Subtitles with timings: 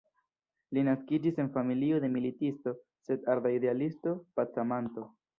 [0.75, 2.73] Li naskiĝis en familio de militisto
[3.09, 5.05] sed arda idealisto-pacamanto.